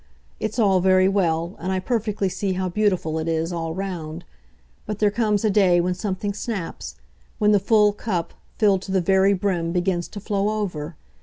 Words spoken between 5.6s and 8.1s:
when something snaps, when the full